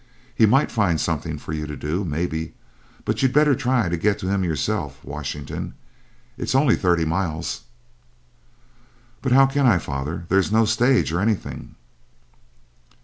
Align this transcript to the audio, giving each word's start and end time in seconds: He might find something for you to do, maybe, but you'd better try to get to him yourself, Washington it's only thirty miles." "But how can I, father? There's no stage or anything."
He 0.33 0.47
might 0.47 0.71
find 0.71 0.99
something 0.99 1.37
for 1.37 1.53
you 1.53 1.67
to 1.67 1.77
do, 1.77 2.03
maybe, 2.03 2.53
but 3.05 3.21
you'd 3.21 3.33
better 3.33 3.53
try 3.53 3.87
to 3.87 3.95
get 3.97 4.17
to 4.17 4.27
him 4.29 4.43
yourself, 4.43 4.97
Washington 5.05 5.75
it's 6.39 6.55
only 6.55 6.75
thirty 6.75 7.05
miles." 7.05 7.65
"But 9.21 9.31
how 9.31 9.45
can 9.45 9.67
I, 9.67 9.77
father? 9.77 10.25
There's 10.29 10.51
no 10.51 10.65
stage 10.65 11.11
or 11.13 11.19
anything." 11.21 11.75